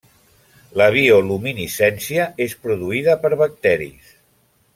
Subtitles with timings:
[0.81, 4.11] La bioluminescència és produïda per bacteris.